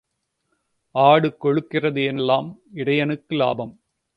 [0.95, 2.49] ஆடு கொழுக்கிறது எல்லாம்
[2.75, 3.73] இடையனுக்கு லாபம்.